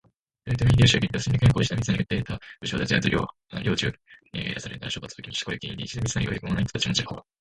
[0.47, 1.13] 豊臣秀吉は激怒。
[1.19, 3.01] 戦略変更を石田三成に訴えた武将達は
[3.61, 3.91] 領地を
[4.33, 5.45] 減らされるなどの処罰を受けました。
[5.45, 7.23] これが原因で石田三成を良く思わない人たちもちらほら。